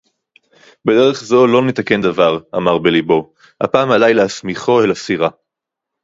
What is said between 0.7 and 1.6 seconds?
בְּדֶרֶךְ זוֹ